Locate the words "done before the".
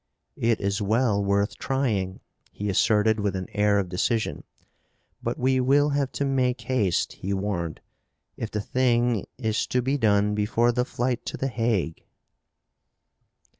9.99-10.85